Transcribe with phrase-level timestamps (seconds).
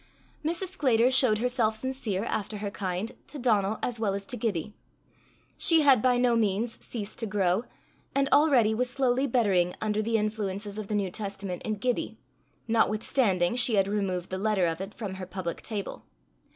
[0.43, 0.69] Mrs.
[0.69, 4.73] Sclater showed herself sincere, after her kind, to Donal as well as to Gibbie.
[5.59, 7.65] She had by no means ceased to grow,
[8.15, 12.17] and already was slowly bettering under the influences of the New Testament in Gibbie,
[12.67, 16.03] notwithstanding she had removed the letter of it from her public table.